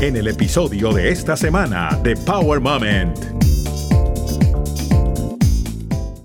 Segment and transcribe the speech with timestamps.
[0.00, 3.18] en el episodio de esta semana de Power Moment.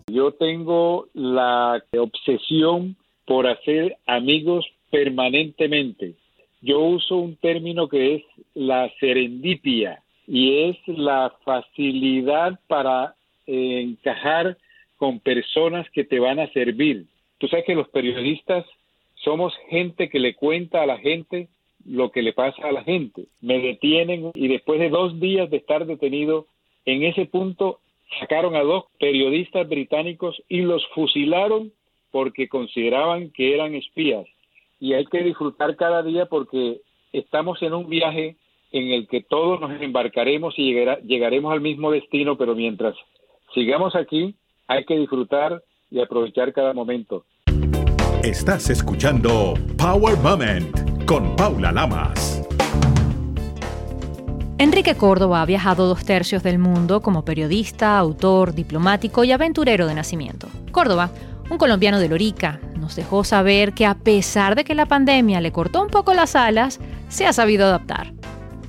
[0.08, 6.14] Yo tengo la obsesión por hacer amigos permanentemente.
[6.62, 8.24] Yo uso un término que es
[8.54, 13.16] la serendipia y es la facilidad para
[13.48, 14.56] encajar
[14.98, 17.08] con personas que te van a servir.
[17.40, 18.66] Tú sabes que los periodistas
[19.16, 21.48] somos gente que le cuenta a la gente
[21.86, 23.26] lo que le pasa a la gente.
[23.42, 26.48] Me detienen y después de dos días de estar detenido,
[26.86, 27.80] en ese punto
[28.20, 31.72] sacaron a dos periodistas británicos y los fusilaron
[32.12, 34.26] porque consideraban que eran espías.
[34.80, 38.36] Y hay que disfrutar cada día porque estamos en un viaje
[38.72, 42.96] en el que todos nos embarcaremos y llegaremos al mismo destino, pero mientras
[43.54, 44.36] sigamos aquí,
[44.68, 47.26] hay que disfrutar y aprovechar cada momento.
[48.24, 52.42] Estás escuchando Power Moment con Paula Lamas.
[54.58, 59.94] Enrique Córdoba ha viajado dos tercios del mundo como periodista, autor, diplomático y aventurero de
[59.94, 60.48] nacimiento.
[60.72, 61.12] Córdoba
[61.52, 65.52] un colombiano de Lorica nos dejó saber que a pesar de que la pandemia le
[65.52, 68.12] cortó un poco las alas, se ha sabido adaptar.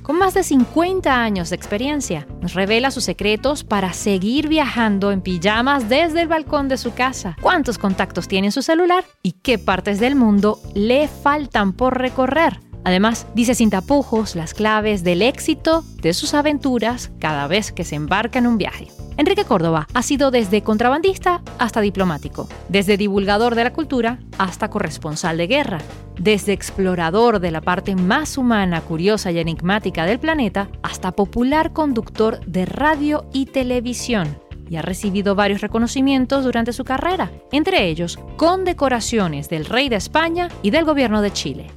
[0.05, 5.21] Con más de 50 años de experiencia, nos revela sus secretos para seguir viajando en
[5.21, 9.57] pijamas desde el balcón de su casa, cuántos contactos tiene en su celular y qué
[9.57, 12.59] partes del mundo le faltan por recorrer.
[12.85, 17.95] Además, dice sin tapujos las claves del éxito de sus aventuras cada vez que se
[17.95, 18.87] embarca en un viaje.
[19.17, 25.37] Enrique Córdoba ha sido desde contrabandista hasta diplomático, desde divulgador de la cultura hasta corresponsal
[25.37, 25.79] de guerra,
[26.19, 32.39] desde explorador de la parte más humana, curiosa y enigmática del planeta hasta popular conductor
[32.45, 34.37] de radio y televisión
[34.69, 40.49] y ha recibido varios reconocimientos durante su carrera, entre ellos condecoraciones del Rey de España
[40.61, 41.67] y del Gobierno de Chile.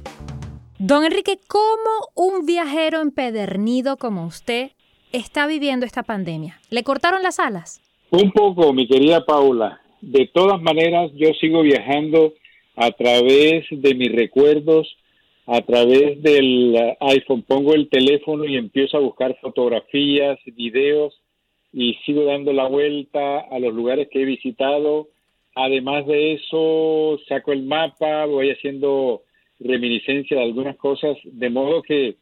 [0.81, 4.71] Don Enrique, ¿cómo un viajero empedernido como usted
[5.11, 6.57] está viviendo esta pandemia?
[6.69, 7.81] ¿Le cortaron las alas?
[8.11, 9.81] Un poco, mi querida Paula.
[9.99, 12.33] De todas maneras, yo sigo viajando
[12.77, 14.87] a través de mis recuerdos,
[15.47, 17.43] a través del iPhone.
[17.43, 21.13] Pongo el teléfono y empiezo a buscar fotografías, videos
[21.73, 25.09] y sigo dando la vuelta a los lugares que he visitado.
[25.55, 29.23] Además de eso, saco el mapa, voy haciendo
[29.59, 32.15] reminiscencia de algunas cosas, de modo que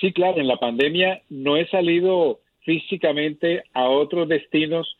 [0.00, 4.96] Sí, claro, en la pandemia no he salido físicamente a otros destinos,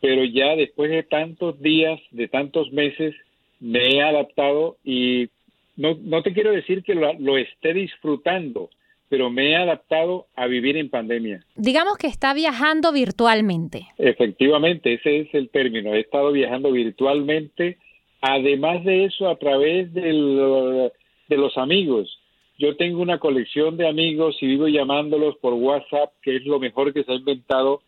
[0.00, 3.14] pero ya después de tantos días, de tantos meses,
[3.60, 5.28] me he adaptado y
[5.76, 8.68] no, no te quiero decir que lo, lo esté disfrutando,
[9.08, 11.40] pero me he adaptado a vivir en pandemia.
[11.56, 13.86] Digamos que está viajando virtualmente.
[13.96, 15.94] Efectivamente, ese es el término.
[15.94, 17.78] He estado viajando virtualmente,
[18.20, 20.90] además de eso, a través del,
[21.28, 22.18] de los amigos.
[22.58, 26.92] Yo tengo una colección de amigos y vivo llamándolos por WhatsApp, que es lo mejor
[26.92, 27.82] que se ha inventado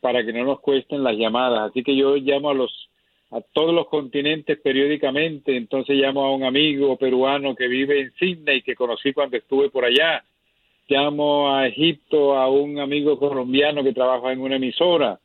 [0.00, 1.70] para que no nos cuesten las llamadas.
[1.70, 2.88] Así que yo llamo a los
[3.32, 8.62] a todos los continentes periódicamente, entonces llamo a un amigo peruano que vive en Sydney
[8.62, 10.24] que conocí cuando estuve por allá.
[10.88, 15.20] Llamo a Egipto a un amigo colombiano que trabaja en una emisora.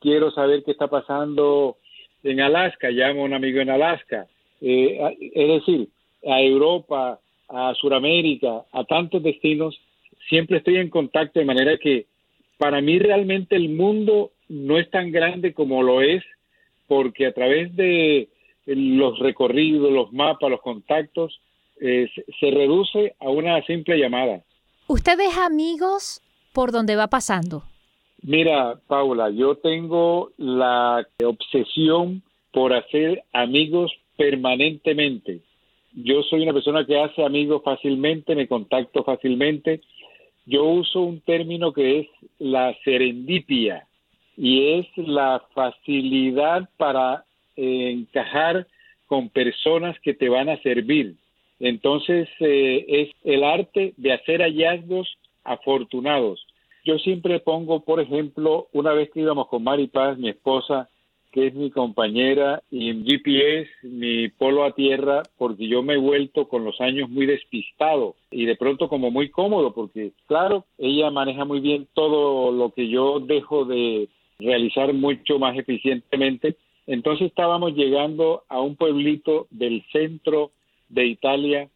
[0.00, 1.76] Quiero saber qué está pasando
[2.22, 4.26] en Alaska, llamo a un amigo en Alaska.
[4.62, 4.98] Eh,
[5.34, 5.88] es decir,
[6.26, 9.78] a Europa, a Sudamérica, a tantos destinos,
[10.28, 12.06] siempre estoy en contacto de manera que
[12.58, 16.22] para mí realmente el mundo no es tan grande como lo es
[16.86, 18.28] porque a través de
[18.66, 21.40] los recorridos, los mapas, los contactos,
[21.80, 24.42] eh, se reduce a una simple llamada.
[24.86, 26.20] ¿Usted deja amigos
[26.52, 27.62] por donde va pasando?
[28.22, 32.22] Mira, Paula, yo tengo la obsesión
[32.52, 35.40] por hacer amigos permanentemente
[35.92, 39.80] yo soy una persona que hace amigos fácilmente, me contacto fácilmente.
[40.46, 42.06] Yo uso un término que es
[42.38, 43.86] la serendipia
[44.36, 47.24] y es la facilidad para
[47.56, 48.66] eh, encajar
[49.06, 51.16] con personas que te van a servir.
[51.58, 56.46] Entonces eh, es el arte de hacer hallazgos afortunados.
[56.84, 60.88] Yo siempre pongo, por ejemplo, una vez que íbamos con Mari Paz, mi esposa,
[61.30, 65.98] que es mi compañera, y en GPS, mi polo a tierra, porque yo me he
[65.98, 71.10] vuelto con los años muy despistado y de pronto como muy cómodo, porque claro, ella
[71.10, 76.56] maneja muy bien todo lo que yo dejo de realizar mucho más eficientemente.
[76.86, 80.50] Entonces estábamos llegando a un pueblito del centro
[80.88, 81.68] de Italia,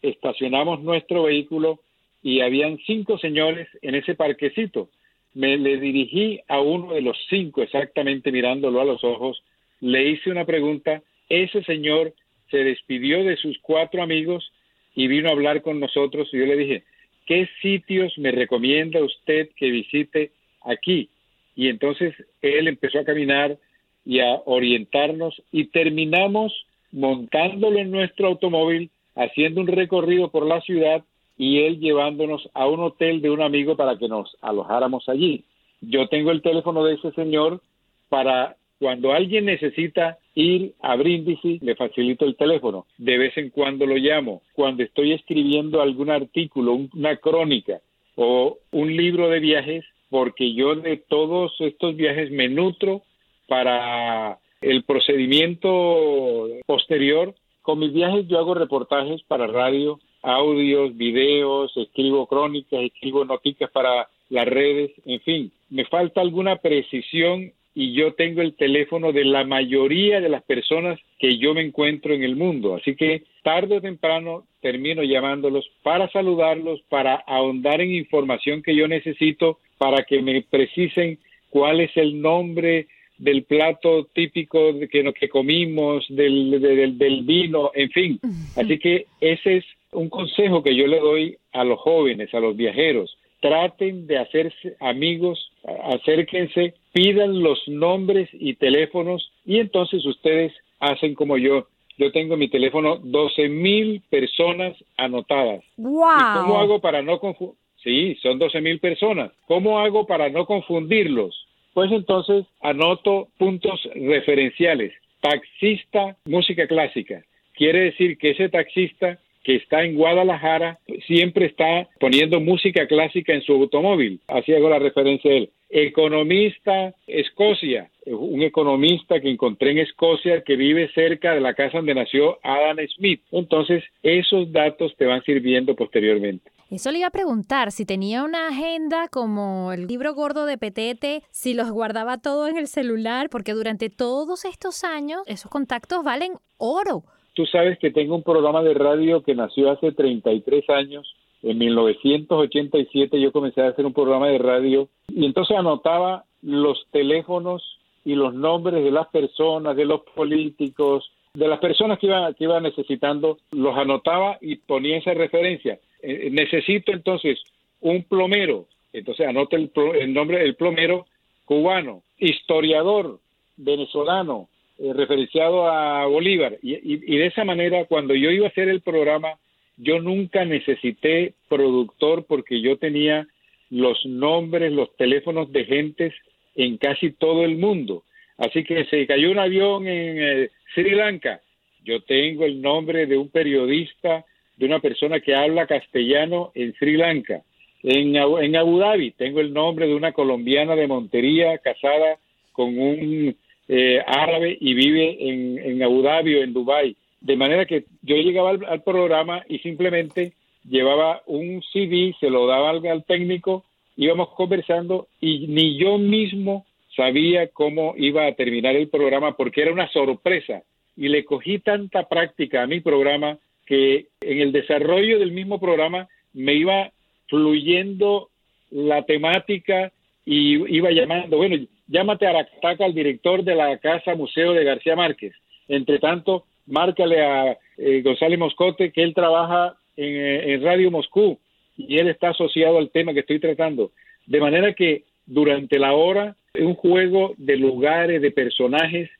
[0.00, 1.80] estacionamos nuestro vehículo
[2.22, 4.88] y habían cinco señores en ese parquecito
[5.34, 9.42] me le dirigí a uno de los cinco exactamente mirándolo a los ojos,
[9.80, 12.14] le hice una pregunta, ese señor
[12.50, 14.50] se despidió de sus cuatro amigos
[14.94, 16.28] y vino a hablar con nosotros.
[16.32, 16.84] Y yo le dije,
[17.26, 20.30] ¿qué sitios me recomienda usted que visite
[20.62, 21.08] aquí?
[21.56, 23.58] Y entonces él empezó a caminar
[24.04, 31.04] y a orientarnos y terminamos montándolo en nuestro automóvil, haciendo un recorrido por la ciudad
[31.36, 35.44] y él llevándonos a un hotel de un amigo para que nos alojáramos allí.
[35.80, 37.60] Yo tengo el teléfono de ese señor
[38.08, 42.86] para cuando alguien necesita ir a Brindisi, le facilito el teléfono.
[42.98, 44.42] De vez en cuando lo llamo.
[44.52, 47.80] Cuando estoy escribiendo algún artículo, una crónica
[48.16, 53.02] o un libro de viajes, porque yo de todos estos viajes me nutro
[53.48, 57.34] para el procedimiento posterior.
[57.62, 64.08] Con mis viajes yo hago reportajes para radio, audios, videos, escribo crónicas, escribo noticias para
[64.30, 69.44] las redes, en fin, me falta alguna precisión y yo tengo el teléfono de la
[69.44, 72.76] mayoría de las personas que yo me encuentro en el mundo.
[72.76, 78.86] Así que tarde o temprano termino llamándolos para saludarlos, para ahondar en información que yo
[78.86, 81.18] necesito, para que me precisen
[81.50, 82.86] cuál es el nombre
[83.18, 88.20] del plato típico que, que comimos, del, del, del vino, en fin.
[88.56, 92.56] Así que ese es un consejo que yo le doy a los jóvenes, a los
[92.56, 95.52] viajeros traten de hacerse amigos,
[95.92, 100.50] acérquense, pidan los nombres y teléfonos y entonces ustedes
[100.80, 101.66] hacen como yo.
[101.98, 105.62] Yo tengo mi teléfono 12 mil personas anotadas.
[105.76, 105.92] ¡Wow!
[105.92, 107.58] ¿Y cómo hago para no confundir?
[107.82, 109.30] Sí, son 12 mil personas.
[109.46, 111.46] ¿Cómo hago para no confundirlos?
[111.74, 114.94] Pues entonces anoto puntos referenciales.
[115.20, 117.22] Taxista, música clásica.
[117.52, 123.42] Quiere decir que ese taxista que está en Guadalajara siempre está poniendo música clásica en
[123.42, 124.20] su automóvil.
[124.26, 125.50] Así hago la referencia a él.
[125.70, 131.94] Economista, Escocia, un economista que encontré en Escocia que vive cerca de la casa donde
[131.94, 133.22] nació Adam Smith.
[133.32, 136.50] Entonces, esos datos te van sirviendo posteriormente.
[136.70, 141.22] Eso le iba a preguntar, si tenía una agenda como el libro gordo de Petete,
[141.30, 146.32] si los guardaba todo en el celular, porque durante todos estos años esos contactos valen
[146.56, 147.04] oro.
[147.34, 151.14] Tú sabes que tengo un programa de radio que nació hace 33 años.
[151.42, 157.78] En 1987 yo comencé a hacer un programa de radio y entonces anotaba los teléfonos
[158.04, 162.44] y los nombres de las personas, de los políticos, de las personas que iban que
[162.44, 165.78] iba necesitando, los anotaba y ponía esa referencia.
[166.02, 167.40] Eh, necesito entonces
[167.80, 171.06] un plomero, entonces anote el, el nombre del plomero
[171.44, 173.18] cubano, historiador
[173.56, 174.48] venezolano,
[174.78, 176.58] eh, referenciado a Bolívar.
[176.62, 179.38] Y, y, de esa manera, cuando yo iba a hacer el programa,
[179.76, 183.26] yo nunca necesité productor porque yo tenía
[183.70, 186.14] los nombres, los teléfonos de gentes
[186.54, 188.04] en casi todo el mundo.
[188.36, 191.40] Así que se cayó un avión en eh, Sri Lanka.
[191.84, 194.24] Yo tengo el nombre de un periodista,
[194.56, 197.42] de una persona que habla castellano en Sri Lanka.
[197.82, 202.18] En, en Abu Dhabi tengo el nombre de una colombiana de Montería casada
[202.52, 203.36] con un
[203.68, 206.96] eh, árabe y vive en, en Abu Dhabi o en Dubai.
[207.20, 210.34] De manera que yo llegaba al, programa y simplemente
[210.68, 213.64] llevaba un CD, se lo daba al, al técnico,
[213.96, 219.72] íbamos conversando y ni yo mismo sabía cómo iba a terminar el programa porque era
[219.72, 220.62] una sorpresa
[220.96, 226.08] y le cogí tanta práctica a mi programa que en el desarrollo del mismo programa
[226.34, 226.90] me iba
[227.28, 228.28] fluyendo
[228.70, 229.92] la temática
[230.26, 234.96] y iba llamando, bueno, llámate a Aracataca al director de la Casa Museo de García
[234.96, 235.34] Márquez.
[235.68, 241.38] Entre tanto, márcale a eh, González Moscote que él trabaja en, en, Radio Moscú
[241.76, 243.92] y él está asociado al tema que estoy tratando.
[244.26, 249.10] De manera que durante la hora es un juego de lugares, de personajes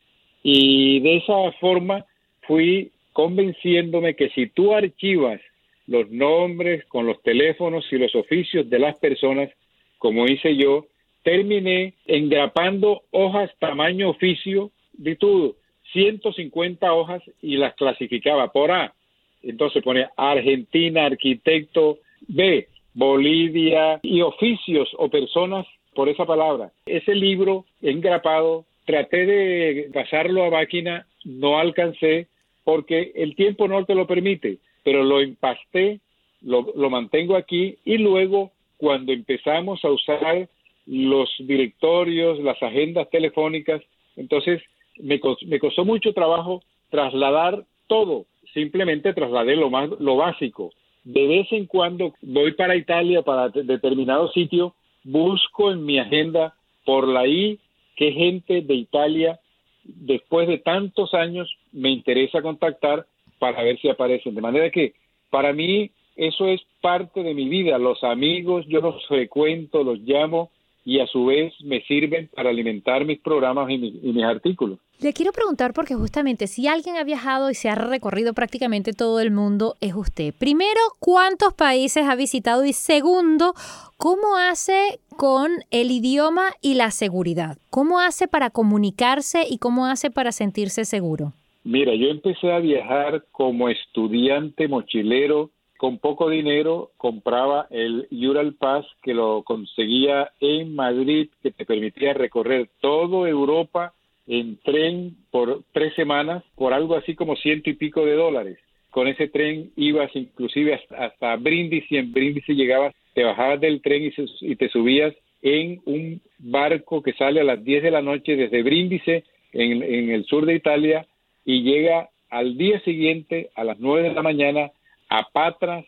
[0.43, 2.05] y de esa forma
[2.43, 5.41] fui convenciéndome que si tú archivas
[5.87, 9.51] los nombres con los teléfonos y los oficios de las personas,
[9.99, 10.87] como hice yo,
[11.25, 15.57] terminé engrapando hojas tamaño oficio de todo,
[15.93, 18.95] 150 hojas y las clasificaba por A.
[19.43, 26.71] Entonces pone Argentina, arquitecto, B, Bolivia y oficios o personas por esa palabra.
[26.87, 32.29] Ese libro engrapado, traté de pasarlo a máquina, no alcancé
[32.65, 36.01] porque el tiempo no te lo permite, pero lo empasté,
[36.43, 40.49] lo mantengo aquí y luego cuando empezamos a usar
[40.87, 43.83] los directorios, las agendas telefónicas.
[44.17, 44.63] Entonces,
[44.99, 48.27] me, me costó mucho trabajo trasladar todo.
[48.53, 50.73] Simplemente trasladé lo, más, lo básico.
[51.05, 57.07] De vez en cuando voy para Italia, para determinado sitio, busco en mi agenda por
[57.09, 57.59] la I
[57.97, 59.41] qué gente de Italia,
[59.85, 63.07] después de tantos años, me interesa contactar
[63.39, 64.35] para ver si aparecen.
[64.35, 64.95] De manera que
[65.31, 67.79] para mí eso es parte de mi vida.
[67.79, 70.51] Los amigos, yo los frecuento, los llamo
[70.85, 74.79] y a su vez me sirven para alimentar mis programas y, mis artículos.
[75.01, 79.21] Le quiero preguntar porque justamente si alguien ha viajado y se ha recorrido prácticamente todo
[79.21, 80.35] el mundo es usted.
[80.39, 82.65] Primero, ¿cuántos países ha visitado?
[82.65, 83.55] Y segundo,
[83.97, 87.57] ¿cómo hace con el idioma y la seguridad?
[87.71, 91.33] ¿Cómo hace para comunicarse y cómo hace para sentirse seguro?
[91.65, 98.87] Mira, yo empecé a viajar como estudiante mochilero con poco dinero compraba el Ural Pass
[99.03, 103.93] que lo conseguía en Madrid, que te permitía recorrer toda Europa
[104.27, 108.59] en tren por tres semanas por algo así como ciento y pico de dólares.
[108.91, 114.13] Con ese tren ibas inclusive hasta, hasta Brindisi, en Brindisi llegabas, te bajabas del tren
[114.41, 118.63] y, te subías en un barco que sale a las 10 de la noche desde
[118.63, 121.07] Brindisi en, en el sur de Italia
[121.45, 124.71] y llega al día siguiente a las 9 de la mañana
[125.19, 125.85] a Patras,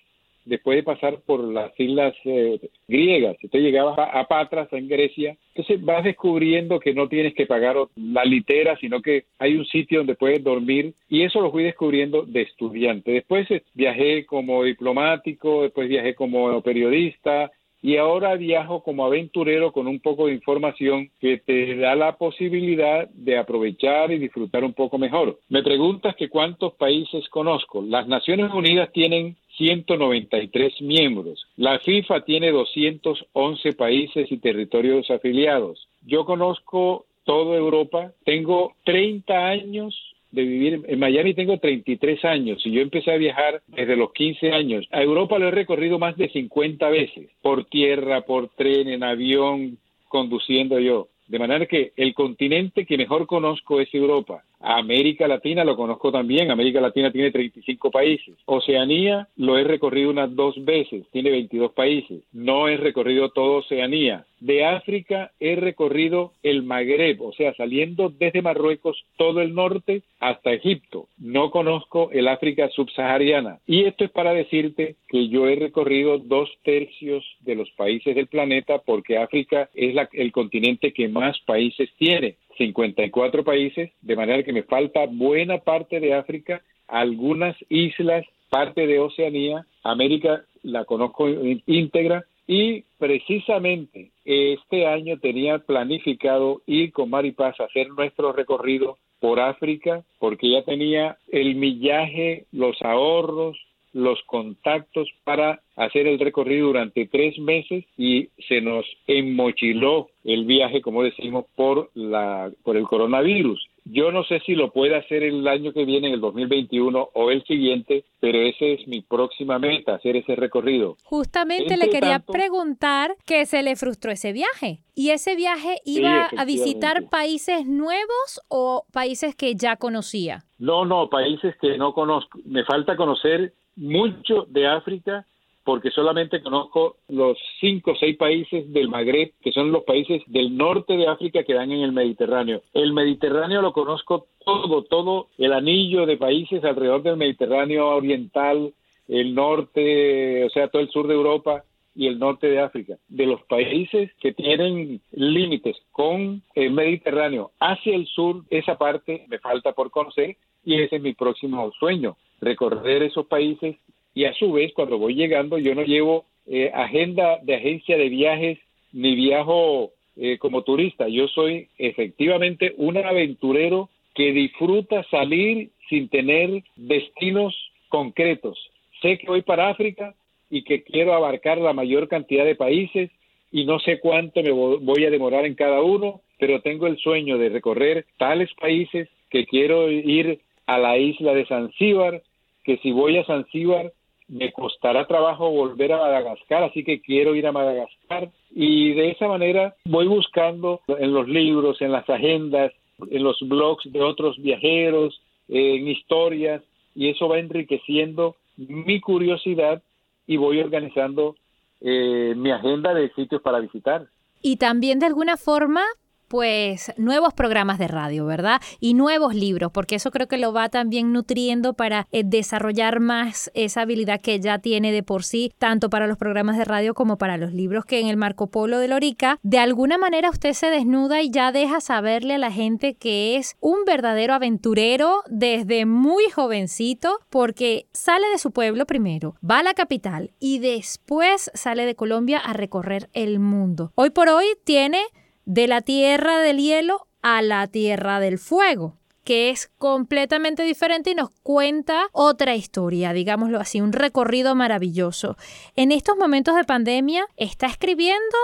[0.47, 3.37] después de pasar por las islas eh, griegas.
[3.43, 5.37] Entonces llegabas a, Patras, en Grecia.
[5.55, 9.99] Entonces vas descubriendo que no tienes que pagar la litera, sino que hay un sitio
[9.99, 10.95] donde puedes dormir.
[11.09, 13.11] Y eso lo fui descubriendo de estudiante.
[13.11, 17.51] Después eh, viajé como diplomático, después viajé como periodista,
[17.87, 23.09] y ahora viajo como aventurero con un poco de información que te da la posibilidad
[23.11, 25.39] de aprovechar y disfrutar un poco mejor.
[25.49, 27.83] Me preguntas que cuántos países conozco.
[27.83, 31.47] Las Naciones Unidas tienen 193 miembros.
[31.57, 35.87] La FIFA tiene 211 países y territorios afiliados.
[36.05, 38.11] Yo conozco toda Europa.
[38.25, 39.95] Tengo 30 años
[40.31, 44.53] de vivir en Miami tengo 33 años y yo empecé a viajar desde los 15
[44.53, 44.87] años.
[44.91, 49.79] A Europa lo he recorrido más de 50 veces, por tierra, por tren, en avión,
[50.09, 51.09] conduciendo yo.
[51.29, 54.45] De manera que el continente que mejor conozco es Europa.
[54.61, 56.51] América Latina lo conozco también.
[56.51, 58.37] América Latina tiene 35 países.
[58.47, 61.05] Oceanía lo he recorrido unas dos veces.
[61.13, 62.23] Tiene 22 países.
[62.33, 64.25] No he recorrido toda Oceanía.
[64.41, 70.53] De África he recorrido el Magreb, o sea, saliendo desde Marruecos todo el norte hasta
[70.53, 71.09] Egipto.
[71.19, 73.61] No conozco el África subsahariana.
[73.67, 78.27] Y esto es para decirte que yo he recorrido dos tercios de los países del
[78.27, 82.37] planeta porque África es el continente que más países tiene.
[82.57, 89.01] 54 países, de manera que me falta buena parte de África, algunas islas, parte de
[89.01, 91.29] Oceanía, América la conozco
[91.67, 99.41] íntegra y precisamente este año tenía planificado ir con Maripaz a hacer nuestro recorrido por
[99.41, 103.57] África porque ya tenía el millaje, los ahorros,
[103.97, 110.83] los contactos para hacer el recorrido durante tres meses y se nos enmochiló el viaje,
[110.83, 113.67] como decimos, por la por el coronavirus.
[113.85, 117.31] Yo no sé si lo puede hacer el año que viene, en el 2021 o
[117.31, 120.97] el siguiente, pero esa es mi próxima meta, hacer ese recorrido.
[121.05, 124.81] Justamente le quería preguntar que se le frustró ese viaje.
[124.95, 130.43] ¿Y ese viaje iba a visitar países nuevos o países que ya conocía?
[130.59, 132.41] No, no, países que no conozco.
[132.45, 135.27] Me falta conocer mucho de África
[135.67, 140.57] porque solamente conozco los cinco o seis países del Magreb, que son los países del
[140.57, 142.63] norte de África que dan en el Mediterráneo.
[142.73, 148.75] El Mediterráneo lo conozco todo, todo el anillo de países alrededor del Mediterráneo oriental,
[149.09, 151.65] el norte, o sea, todo el sur de Europa
[151.97, 152.99] y el norte de África.
[153.09, 159.39] De los países que tienen límites con el Mediterráneo hacia el sur, esa parte me
[159.39, 163.77] falta por conocer y ese es mi próximo sueño, recorrer esos países
[164.15, 168.09] y a su vez cuando voy llegando yo no llevo eh, agenda de agencia de
[168.09, 168.59] viajes
[168.93, 176.65] ni viajo eh, como turista, yo soy efectivamente un aventurero que disfruta salir sin tener
[176.77, 177.55] destinos
[177.89, 178.59] concretos.
[179.03, 180.15] Sé que voy para África
[180.51, 183.11] y que quiero abarcar la mayor cantidad de países
[183.51, 187.39] y no sé cuánto me voy a demorar en cada uno, pero tengo el sueño
[187.39, 192.23] de recorrer tales países que quiero ir a la isla de Zanzíbar,
[192.65, 193.93] que si voy a Zanzíbar
[194.29, 198.31] me costará trabajo volver a Madagascar, así que quiero ir a Madagascar.
[198.51, 202.73] Y de esa manera voy buscando en los libros, en las agendas,
[203.11, 206.63] en los blogs de otros viajeros, en historias
[206.95, 209.83] y eso va enriqueciendo mi curiosidad
[210.27, 211.37] y voy organizando
[211.81, 214.09] eh, mi agenda de sitios para visitar.
[214.43, 215.83] Y también de alguna forma
[216.29, 218.61] pues nuevos programas de radio, ¿verdad?
[218.81, 223.51] Y nuevos libros, porque eso creo que lo va también nutriendo para eh, desarrollar más
[223.55, 227.19] esa habilidad que ya tiene de por sí, tanto para los programas de radio como
[227.19, 230.71] para los libros que en el Marco Polo de Lorica, de alguna manera usted se
[230.71, 236.25] desnuda y ya deja saberle a la gente que es un verdadero aventurero desde muy
[236.31, 241.95] jovencito, porque sale de su pueblo primero, va a la capital y después sale de
[241.95, 243.93] Colombia a recorrer el mundo.
[243.95, 245.01] Hoy por hoy tiene
[245.47, 251.17] de la tierra del hielo a la tierra del fuego que es completamente diferente y
[251.17, 255.35] nos cuenta otra historia, digámoslo así, un recorrido maravilloso.
[255.75, 258.37] En estos momentos de pandemia, ¿está escribiendo?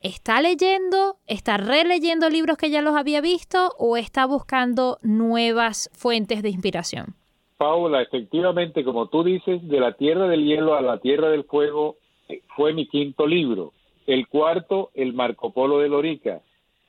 [0.00, 1.16] ¿Está leyendo?
[1.26, 3.72] ¿Está releyendo libros que ya los había visto?
[3.78, 7.16] ¿O está buscando nuevas fuentes de inspiración?
[7.58, 11.96] Paula, efectivamente, como tú dices, de la Tierra del Hielo a la Tierra del Fuego
[12.30, 13.74] eh, fue mi quinto libro.
[14.06, 16.40] El cuarto, el Marco Polo de Lorica.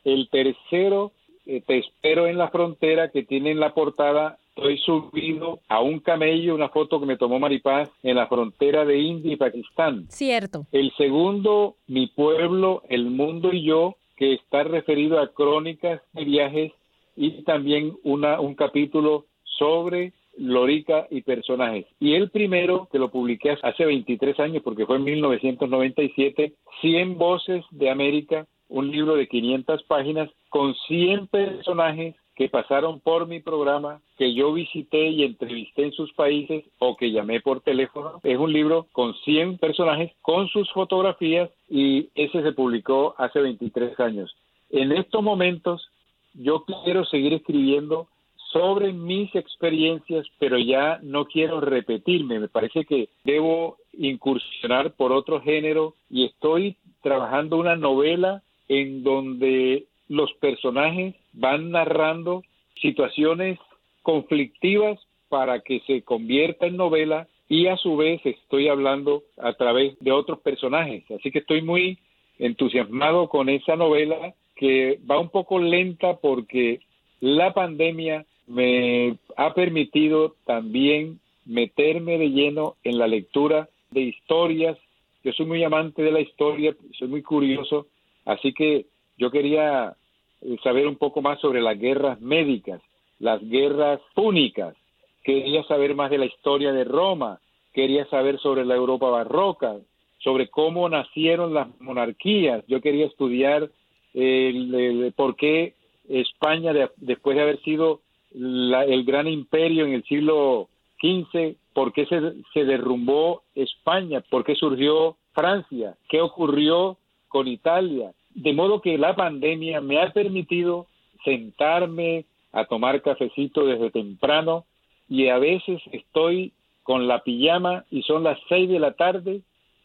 [0.04, 1.12] El tercero,
[1.46, 6.02] eh, Te espero en la frontera, que tiene en la portada Estoy subido a un
[6.02, 10.06] camello, una foto que me tomó Maripaz en la frontera de India y Pakistán.
[10.10, 10.66] Cierto.
[10.74, 16.74] El segundo, Mi pueblo, el mundo y yo, que está referido a crónicas de viajes
[17.16, 19.26] y también una, un capítulo
[19.58, 21.86] sobre Lorica y personajes.
[22.00, 27.64] Y el primero, que lo publiqué hace 23 años, porque fue en 1997, 100 voces
[27.72, 34.02] de América, un libro de 500 páginas con 100 personajes que pasaron por mi programa,
[34.18, 38.20] que yo visité y entrevisté en sus países o que llamé por teléfono.
[38.24, 44.00] Es un libro con 100 personajes, con sus fotografías y ese se publicó hace 23
[44.00, 44.36] años.
[44.70, 45.90] En estos momentos
[46.34, 48.08] yo quiero seguir escribiendo
[48.54, 52.40] sobre mis experiencias, pero ya no quiero repetirme.
[52.40, 59.84] Me parece que debo incursionar por otro género y estoy trabajando una novela en donde
[60.08, 62.42] los personajes van narrando
[62.82, 63.60] situaciones
[64.02, 64.98] conflictivas
[65.28, 70.14] para que se convierta en novela y a su vez estoy hablando a través de
[70.14, 71.04] otros personajes.
[71.12, 72.00] Así que estoy muy
[72.40, 76.80] entusiasmado con esa novela que va un poco lenta porque
[77.20, 84.78] la pandemia me ha permitido también meterme de lleno en la lectura de historias.
[85.26, 87.88] Yo soy muy amante de la historia, soy muy curioso
[88.26, 88.86] Así que
[89.18, 89.96] yo quería
[90.42, 92.82] eh, saber un poco más sobre las guerras médicas,
[93.20, 94.76] las guerras púnicas,
[95.24, 97.40] quería saber más de la historia de Roma,
[97.74, 99.78] quería saber sobre la Europa barroca,
[100.20, 103.70] sobre cómo nacieron las monarquías, yo quería estudiar
[104.14, 105.74] el, por qué
[106.10, 108.02] España, después de haber sido
[108.34, 110.70] el gran imperio en el siglo
[111.02, 112.20] XV, por qué se,
[112.54, 116.98] se derrumbó España, por qué surgió Francia, qué ocurrió
[117.32, 118.12] con Italia.
[118.36, 120.86] De modo que la pandemia me ha permitido
[121.24, 124.66] sentarme a tomar cafecito desde temprano
[125.10, 126.52] y a veces estoy
[126.84, 129.42] con la pijama y son las seis de la tarde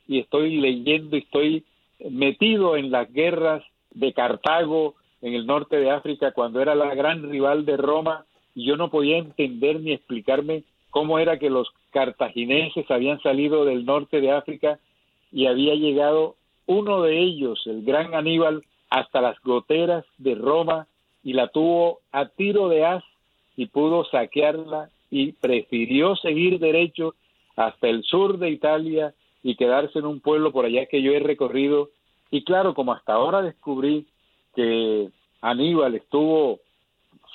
[0.09, 1.65] y estoy leyendo, estoy
[2.11, 7.31] metido en las guerras de Cartago en el norte de África cuando era la gran
[7.31, 12.91] rival de Roma y yo no podía entender ni explicarme cómo era que los cartagineses
[12.91, 14.79] habían salido del norte de África
[15.31, 20.87] y había llegado uno de ellos, el gran Aníbal, hasta las goteras de Roma
[21.23, 23.05] y la tuvo a tiro de as
[23.57, 27.15] y pudo saquearla y prefirió seguir derecho
[27.57, 31.21] hasta el sur de Italia y quedarse en un pueblo por allá que yo he
[31.21, 31.91] recorrido.
[32.31, 34.07] Y claro, como hasta ahora descubrí
[34.55, 35.09] que
[35.41, 36.61] Aníbal estuvo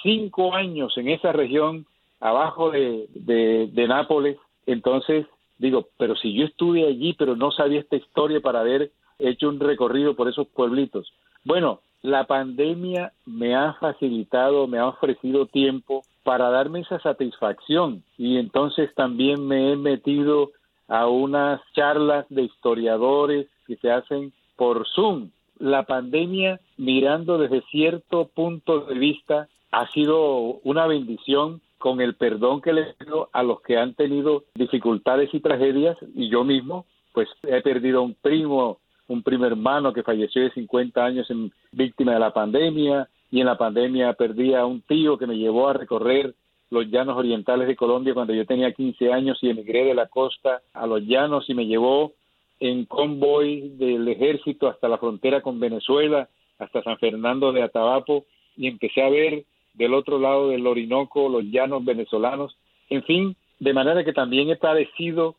[0.03, 1.85] cinco años en esa región
[2.19, 5.25] abajo de, de, de Nápoles, entonces
[5.57, 8.91] digo, pero si yo estuve allí, pero no sabía esta historia para ver
[9.29, 11.13] hecho un recorrido por esos pueblitos.
[11.43, 18.37] Bueno, la pandemia me ha facilitado, me ha ofrecido tiempo para darme esa satisfacción y
[18.37, 20.51] entonces también me he metido
[20.87, 25.29] a unas charlas de historiadores que se hacen por Zoom.
[25.57, 32.61] La pandemia, mirando desde cierto punto de vista, ha sido una bendición con el perdón
[32.61, 37.29] que le pido a los que han tenido dificultades y tragedias y yo mismo pues
[37.43, 38.79] he perdido un primo
[39.11, 43.45] un primer hermano que falleció de 50 años en víctima de la pandemia y en
[43.45, 46.33] la pandemia perdí a un tío que me llevó a recorrer
[46.69, 50.61] los llanos orientales de Colombia cuando yo tenía 15 años y emigré de la costa
[50.73, 52.13] a los llanos y me llevó
[52.61, 58.67] en convoy del ejército hasta la frontera con Venezuela, hasta San Fernando de Atabapo y
[58.67, 59.43] empecé a ver
[59.73, 62.55] del otro lado del Orinoco los llanos venezolanos,
[62.89, 65.35] en fin, de manera que también he padecido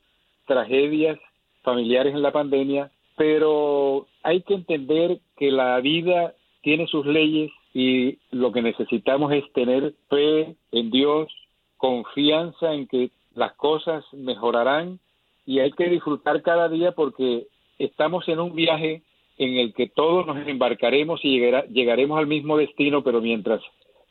[0.46, 1.18] tragedias
[1.62, 8.18] familiares en la pandemia pero hay que entender que la vida tiene sus leyes y
[8.30, 11.32] lo que necesitamos es tener fe en Dios,
[11.76, 15.00] confianza en que las cosas mejorarán
[15.46, 17.46] y hay que disfrutar cada día porque
[17.78, 19.02] estamos en un viaje
[19.38, 23.60] en el que todos nos embarcaremos y llegaremos al mismo destino, pero mientras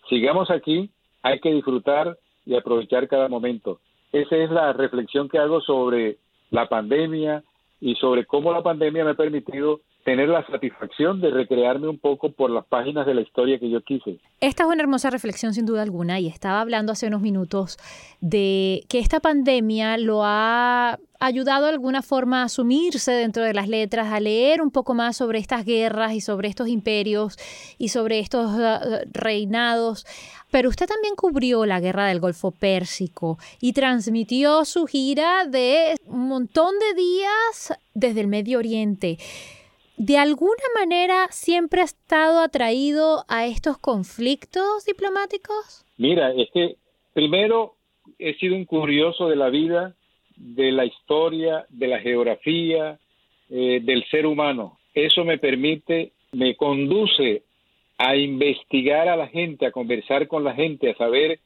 [0.09, 0.89] sigamos aquí
[1.21, 3.79] hay que disfrutar y aprovechar cada momento.
[4.11, 6.17] Esa es la reflexión que hago sobre
[6.49, 7.43] la pandemia
[7.81, 12.31] y sobre cómo la pandemia me ha permitido tener la satisfacción de recrearme un poco
[12.31, 14.19] por las páginas de la historia que yo quise.
[14.39, 17.77] Esta es una hermosa reflexión sin duda alguna y estaba hablando hace unos minutos
[18.19, 23.69] de que esta pandemia lo ha ayudado de alguna forma a asumirse dentro de las
[23.69, 27.37] letras, a leer un poco más sobre estas guerras y sobre estos imperios
[27.77, 30.05] y sobre estos uh, reinados.
[30.49, 36.27] Pero usted también cubrió la guerra del Golfo Pérsico y transmitió su gira de un
[36.27, 39.17] montón de días desde el Medio Oriente
[40.01, 45.85] de alguna manera siempre ha estado atraído a estos conflictos diplomáticos?
[45.95, 46.77] Mira, es que
[47.13, 47.75] primero
[48.17, 49.95] he sido un curioso de la vida,
[50.37, 52.97] de la historia, de la geografía,
[53.51, 54.79] eh, del ser humano.
[54.95, 57.43] Eso me permite, me conduce
[57.99, 61.39] a investigar a la gente, a conversar con la gente, a saber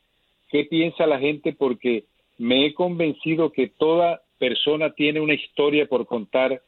[0.50, 2.06] qué piensa la gente, porque
[2.38, 6.62] me he convencido que toda persona tiene una historia por contar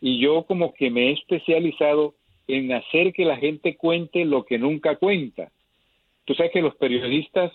[0.00, 2.14] y yo como que me he especializado
[2.48, 5.50] en hacer que la gente cuente lo que nunca cuenta.
[6.24, 7.52] Tú sabes que los periodistas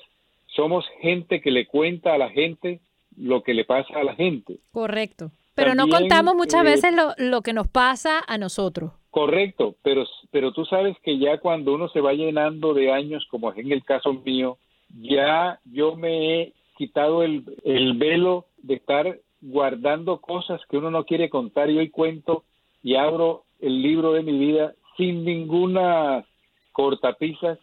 [0.48, 2.80] somos gente que le cuenta a la gente
[3.18, 4.58] lo que le pasa a la gente.
[4.72, 5.32] Correcto.
[5.54, 8.92] Pero no contamos muchas eh, veces lo, lo, que nos pasa a nosotros.
[9.10, 13.52] Correcto, pero, pero tú sabes que ya cuando uno se va llenando de años, como
[13.52, 14.58] es en el caso mío,
[15.02, 21.06] ya yo me he quitado el, el velo de estar guardando cosas que uno no
[21.06, 22.44] quiere contar y hoy cuento
[22.82, 26.26] y abro el libro de mi vida sin ninguna
[26.72, 27.60] cortapisas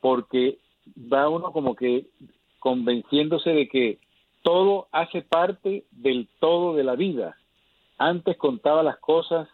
[0.00, 0.58] porque
[0.96, 2.06] va uno como que
[2.58, 3.98] convenciéndose de que
[4.42, 7.36] todo hace parte del todo de la vida.
[7.96, 9.48] Antes contaba las cosas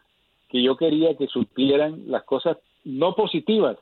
[0.48, 3.76] que yo quería que supieran, las cosas no positivas,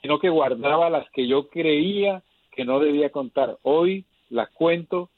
[0.00, 3.58] sino que guardaba las que yo creía que no debía contar.
[3.62, 5.10] Hoy las cuento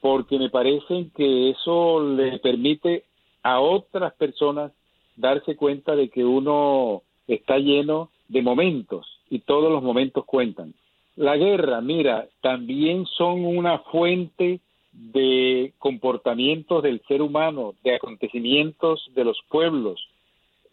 [0.00, 3.04] porque me parece que eso le permite
[3.42, 4.72] a otras personas
[5.16, 10.74] darse cuenta de que uno está lleno de momentos y todos los momentos cuentan.
[11.16, 14.60] La guerra, mira, también son una fuente
[14.92, 20.08] de comportamientos del ser humano, de acontecimientos de los pueblos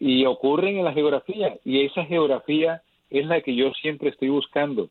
[0.00, 4.88] y ocurren en la geografía y esa geografía es la que yo siempre estoy buscando.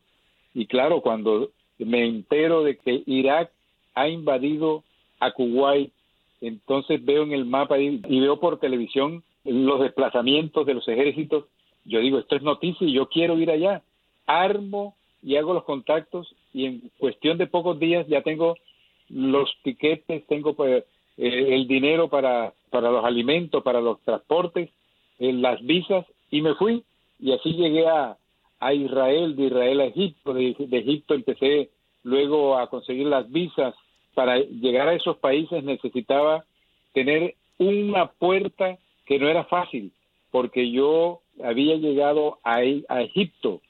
[0.54, 3.50] Y claro, cuando me entero de que Irak
[3.98, 4.84] ha invadido
[5.20, 5.92] a Kuwait,
[6.40, 11.44] entonces veo en el mapa y, veo por televisión los desplazamientos de los ejércitos,
[11.84, 13.82] yo digo, esto es noticia y yo quiero ir allá.
[14.26, 18.56] Armo y hago los contactos y en cuestión de pocos días ya tengo
[19.08, 20.84] los tiquetes, tengo pues,
[21.16, 24.70] eh, el dinero para, para los alimentos, para los transportes,
[25.18, 26.84] eh, las visas y me fui.
[27.18, 28.18] Y así llegué a,
[28.60, 31.70] a Israel, de Israel a Egipto, de Egipto empecé
[32.02, 33.74] luego a conseguir las visas
[34.18, 36.44] para llegar a esos países necesitaba
[36.92, 38.76] tener una puerta
[39.06, 39.92] que no era fácil,
[40.32, 43.60] porque yo había llegado a, a Egipto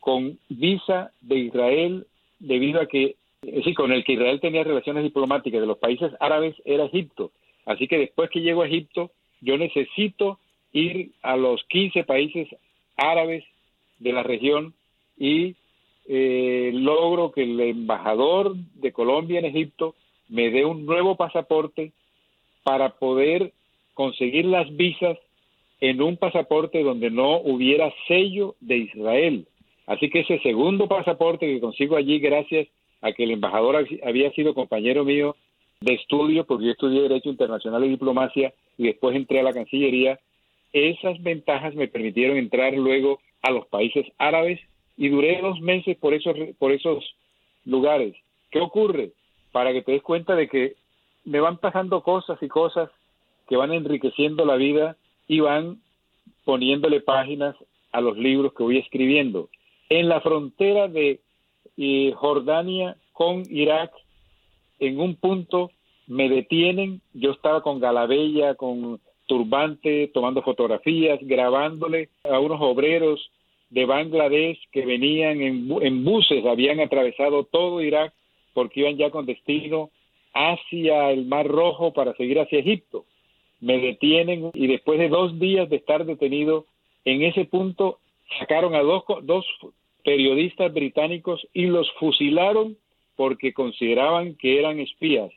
[0.00, 2.06] con visa de Israel
[2.38, 3.16] debido a que,
[3.62, 7.30] sí, con el que Israel tenía relaciones diplomáticas de los países árabes era Egipto.
[7.66, 9.10] Así que después que llego a Egipto,
[9.42, 10.38] yo necesito
[10.72, 12.48] ir a los 15 países
[12.96, 13.44] árabes
[13.98, 14.72] de la región
[15.18, 15.54] y
[16.08, 19.94] eh, logro que el embajador de Colombia en Egipto
[20.28, 21.92] me dé un nuevo pasaporte
[22.62, 23.52] para poder
[23.92, 25.18] conseguir las visas
[25.80, 29.46] en un pasaporte donde no hubiera sello de Israel.
[29.86, 32.68] Así que ese segundo pasaporte que consigo allí gracias
[33.02, 35.36] a que el embajador había sido compañero mío
[35.80, 40.18] de estudio, porque yo estudié Derecho Internacional y Diplomacia y después entré a la Cancillería,
[40.72, 44.58] esas ventajas me permitieron entrar luego a los países árabes
[44.98, 47.14] y duré dos meses por esos, por esos
[47.64, 48.16] lugares.
[48.50, 49.12] ¿Qué ocurre?
[49.52, 50.74] Para que te des cuenta de que
[51.24, 52.90] me van pasando cosas y cosas
[53.48, 54.96] que van enriqueciendo la vida
[55.28, 55.80] y van
[56.44, 57.54] poniéndole páginas
[57.92, 59.48] a los libros que voy escribiendo.
[59.88, 61.20] En la frontera de
[61.76, 63.92] eh, Jordania con Irak,
[64.80, 65.70] en un punto
[66.08, 73.30] me detienen, yo estaba con Galabella, con turbante, tomando fotografías, grabándole a unos obreros
[73.70, 78.12] de Bangladesh que venían en, buses, habían atravesado todo Irak
[78.54, 79.90] porque iban ya con destino
[80.32, 83.04] hacia el Mar Rojo para seguir hacia Egipto.
[83.60, 86.66] Me detienen y después de dos días de estar detenido,
[87.04, 87.98] en ese punto
[88.38, 89.44] sacaron a dos, dos
[90.04, 92.76] periodistas británicos y los fusilaron
[93.16, 95.30] porque consideraban que eran espías.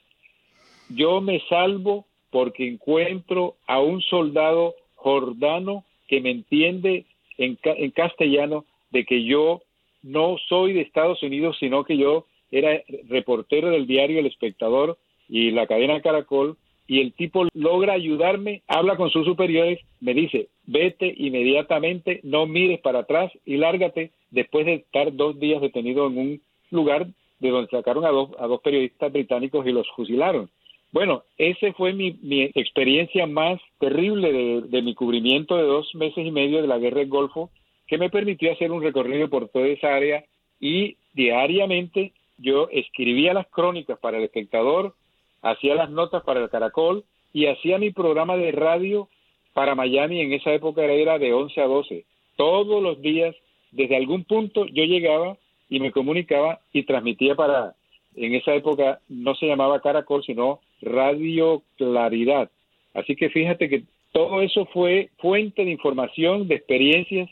[0.89, 7.05] Yo me salvo porque encuentro a un soldado jordano que me entiende
[7.43, 9.61] en, en castellano de que yo
[10.03, 14.97] no soy de Estados Unidos, sino que yo era reportero del diario El Espectador
[15.29, 20.49] y la cadena Caracol, y el tipo logra ayudarme, habla con sus superiores, me dice,
[20.65, 26.17] vete inmediatamente, no mires para atrás y lárgate después de estar dos días detenido en
[26.17, 27.07] un lugar
[27.39, 30.49] de donde sacaron a dos, a dos periodistas británicos y los fusilaron.
[30.91, 36.25] Bueno, esa fue mi, mi experiencia más terrible de, de mi cubrimiento de dos meses
[36.25, 37.49] y medio de la guerra del Golfo,
[37.87, 40.25] que me permitió hacer un recorrido por toda esa área
[40.59, 44.95] y diariamente yo escribía las crónicas para el espectador,
[45.41, 49.07] hacía las notas para el Caracol y hacía mi programa de radio
[49.53, 52.05] para Miami, en esa época era de 11 a 12.
[52.35, 53.35] Todos los días,
[53.71, 55.37] desde algún punto, yo llegaba
[55.69, 57.75] y me comunicaba y transmitía para,
[58.15, 62.49] en esa época no se llamaba Caracol, sino Radio Claridad.
[62.93, 67.29] Así que fíjate que todo eso fue fuente de información, de experiencias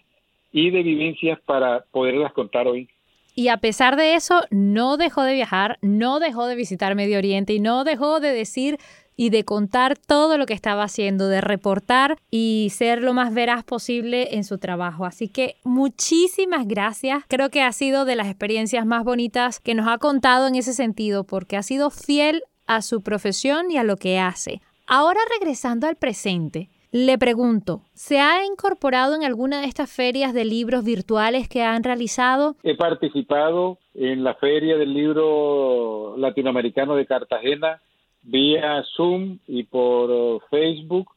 [0.52, 2.90] y de vivencias para poderlas contar hoy.
[3.36, 7.54] Y a pesar de eso, no dejó de viajar, no dejó de visitar Medio Oriente
[7.54, 8.78] y no dejó de decir
[9.16, 13.66] y de contar todo lo que estaba haciendo, de reportar y ser lo más veraz
[13.66, 15.06] posible en su trabajo.
[15.06, 17.24] Así que muchísimas gracias.
[17.28, 20.74] Creo que ha sido de las experiencias más bonitas que nos ha contado en ese
[20.74, 24.62] sentido, porque ha sido fiel a su profesión y a lo que hace.
[24.86, 30.46] Ahora regresando al presente, le pregunto, ¿se ha incorporado en alguna de estas ferias de
[30.46, 32.56] libros virtuales que han realizado?
[32.62, 37.82] He participado en la Feria del Libro Latinoamericano de Cartagena
[38.22, 41.10] vía Zoom y por Facebook.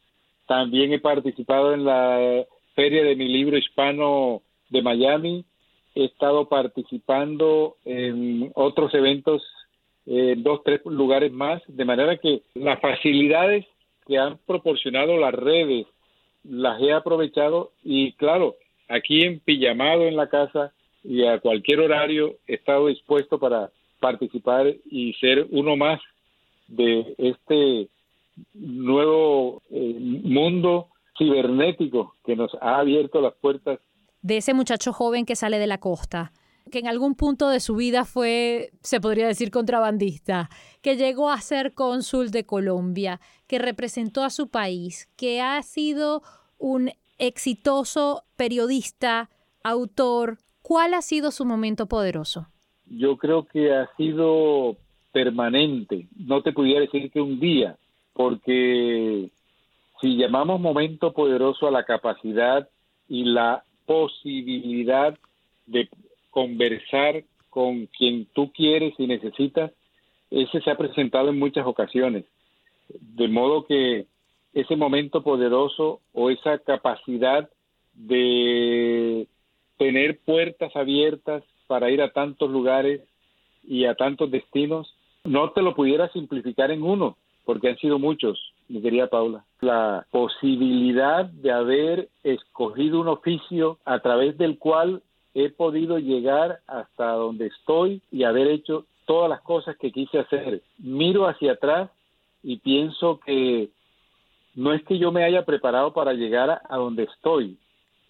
[0.47, 5.45] También he participado en la Feria de mi libro hispano de Miami.
[5.95, 9.43] He estado participando en otros eventos
[10.07, 13.67] en dos, tres lugares más, de manera que las facilidades
[14.07, 15.87] que han proporcionado las redes,
[16.45, 18.57] las he aprovechado y claro,
[18.89, 20.73] aquí en pijamado en la casa
[21.05, 26.01] y a cualquier horario he estado dispuesto para participar y ser uno más
[26.67, 27.89] de este
[28.55, 33.79] nuevo eh, mundo cibernético que nos ha abierto las puertas.
[34.23, 36.33] De ese muchacho joven que sale de la costa,
[36.73, 40.49] que en algún punto de su vida fue, se podría decir, contrabandista,
[40.81, 46.23] que llegó a ser cónsul de Colombia, que representó a su país, que ha sido
[46.59, 49.29] un exitoso periodista,
[49.63, 50.39] autor.
[50.63, 52.49] ¿Cuál ha sido su momento poderoso?
[52.87, 54.77] Yo creo que ha sido
[55.13, 56.09] permanente.
[56.17, 57.77] No te pudiera decir que un día,
[58.15, 59.31] porque
[60.01, 62.67] si llamamos momento poderoso a la capacidad
[63.09, 65.19] y la posibilidad
[65.67, 65.89] de
[66.33, 69.71] conversar con quien tú quieres y necesitas,
[70.31, 72.25] ese se ha presentado en muchas ocasiones.
[72.89, 74.07] De modo que
[74.55, 77.49] ese momento poderoso o esa capacidad
[77.95, 79.29] de
[79.77, 83.03] tener puertas abiertas para ir a tantos lugares
[83.63, 88.55] y a tantos destinos, no te lo pudiera simplificar en uno, porque han sido muchos,
[88.69, 89.45] mi querida Paula.
[89.61, 95.03] La posibilidad de haber escogido un oficio a través del cual
[95.35, 100.63] he podido llegar hasta donde estoy y haber hecho todas las cosas que quise hacer.
[100.79, 101.91] Miro hacia atrás
[102.43, 103.71] y pienso que
[104.55, 107.57] no es que yo me haya preparado para llegar a, donde estoy,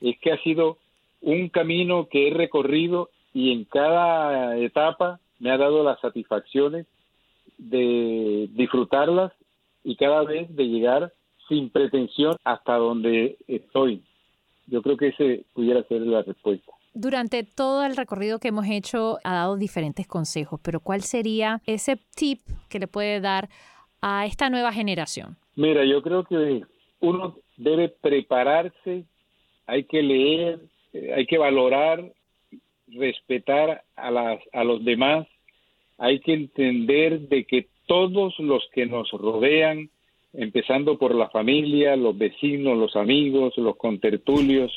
[0.01, 0.79] es que ha sido
[1.21, 6.87] un camino que he recorrido y en cada etapa me ha dado las satisfacciones
[7.59, 9.33] de disfrutarlas
[9.85, 11.13] y cada vez de llegar
[11.49, 14.03] sin pretensión hasta donde estoy.
[14.67, 16.73] Yo creo que ese pudiera ser la respuesta.
[16.95, 21.99] Durante todo el recorrido que hemos hecho ha dado diferentes consejos, pero ¿cuál sería ese
[22.15, 23.49] tip que le puede dar
[24.03, 25.37] a esta nueva generación?
[25.57, 26.63] Mira, yo creo que
[27.01, 29.05] uno debe prepararse,
[29.67, 30.61] hay que leer,
[30.93, 32.13] eh, hay que valorar,
[32.89, 35.27] respetar a, las, a los demás,
[35.97, 39.89] hay que entender de que todos los que nos rodean,
[40.35, 44.73] empezando por la familia, los vecinos, los amigos, los contertulios,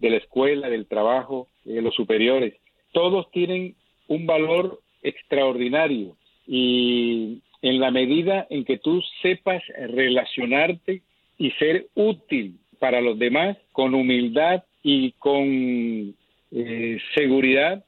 [0.00, 2.54] de la escuela, del trabajo, de los superiores.
[2.92, 3.76] Todos tienen
[4.08, 11.02] un valor extraordinario y en la medida en que tú sepas relacionarte
[11.38, 16.14] y ser útil para los demás con humildad y con
[16.52, 17.84] eh, seguridad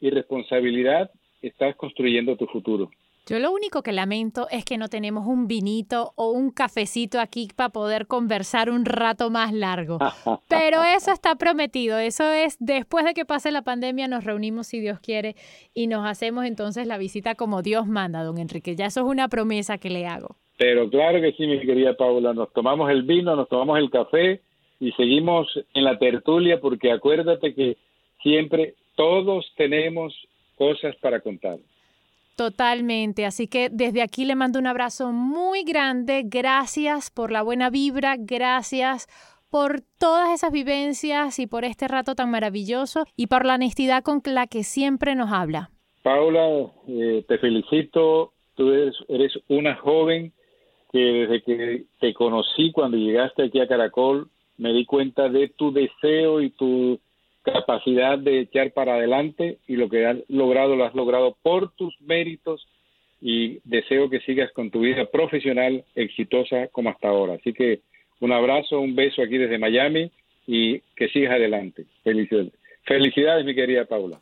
[0.00, 1.10] y responsabilidad,
[1.42, 2.90] estás construyendo tu futuro.
[3.26, 7.48] Yo lo único que lamento es que no tenemos un vinito o un cafecito aquí
[7.56, 9.98] para poder conversar un rato más largo.
[10.48, 11.98] Pero eso está prometido.
[11.98, 15.36] Eso es después de que pase la pandemia nos reunimos si Dios quiere
[15.72, 18.76] y nos hacemos entonces la visita como Dios manda, don Enrique.
[18.76, 20.36] Ya eso es una promesa que le hago.
[20.58, 22.34] Pero claro que sí, mi querida Paula.
[22.34, 24.42] Nos tomamos el vino, nos tomamos el café
[24.80, 27.78] y seguimos en la tertulia porque acuérdate que
[28.22, 30.14] siempre todos tenemos
[30.58, 31.56] cosas para contar.
[32.36, 37.70] Totalmente, así que desde aquí le mando un abrazo muy grande, gracias por la buena
[37.70, 39.06] vibra, gracias
[39.50, 44.20] por todas esas vivencias y por este rato tan maravilloso y por la honestidad con
[44.24, 45.70] la que siempre nos habla.
[46.02, 50.32] Paula, eh, te felicito, tú eres, eres una joven
[50.90, 55.72] que desde que te conocí cuando llegaste aquí a Caracol, me di cuenta de tu
[55.72, 56.98] deseo y tu
[57.44, 61.94] capacidad de echar para adelante y lo que has logrado lo has logrado por tus
[62.00, 62.66] méritos
[63.20, 67.34] y deseo que sigas con tu vida profesional exitosa como hasta ahora.
[67.34, 67.80] Así que
[68.20, 70.10] un abrazo, un beso aquí desde Miami
[70.46, 71.84] y que sigas adelante.
[72.02, 73.44] Felicidades.
[73.44, 74.20] Mi querida Paula.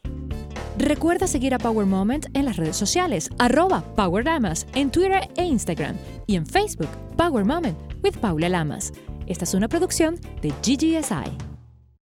[0.79, 5.45] Recuerda seguir a Power Moment en las redes sociales, arroba Power Lamas, en Twitter e
[5.45, 8.93] Instagram y en Facebook, Power Moment with Paula Lamas.
[9.27, 11.52] Esta es una producción de GGSI.